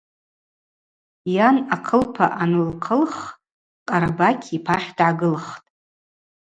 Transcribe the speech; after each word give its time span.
Йан 1.35 1.57
ахъылпа 1.75 2.25
анылхъылхх 2.41 3.23
Къарабакь 3.87 4.45
йпахь 4.55 4.89
дгӏагылхтӏ. 4.97 5.67